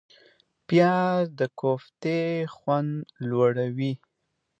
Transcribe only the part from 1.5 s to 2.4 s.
کوفتې